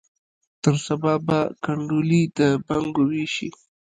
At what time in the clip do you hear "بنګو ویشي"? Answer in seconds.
2.67-3.49